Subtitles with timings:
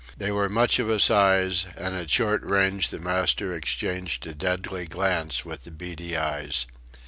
[0.17, 4.87] They were much of a size, and at short range the master exchanged a deadly
[4.87, 6.65] glance with the beady eyes.